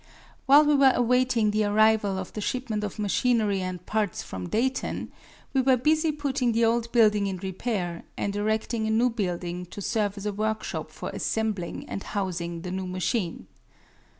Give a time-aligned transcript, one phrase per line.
[0.47, 5.11] While we were awaiting the arrival of the shipment of machinery and parts from Dayton,
[5.53, 9.79] we were busy putting the old building in repair, and erecting a new building to
[9.79, 13.45] serve as a workshop for assembling and housing the new machine.